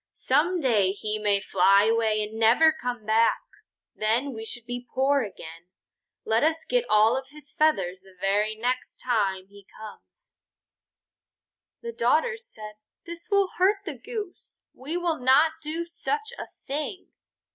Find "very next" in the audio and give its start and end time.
8.19-8.95